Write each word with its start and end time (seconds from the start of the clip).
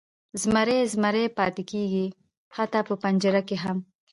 زمری 0.41 0.79
زمری 0.93 1.25
پاتې 1.37 1.63
کیږي، 1.71 2.07
حتی 2.55 2.79
په 2.87 2.93
پنجره 3.01 3.41
کې 3.47 3.57
هم. 3.63 3.77